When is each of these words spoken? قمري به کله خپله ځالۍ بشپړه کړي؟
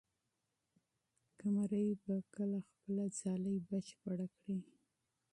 قمري 1.39 1.85
به 2.03 2.15
کله 2.35 2.59
خپله 2.67 3.03
ځالۍ 3.19 3.57
بشپړه 3.67 4.27
کړي؟ 4.37 4.57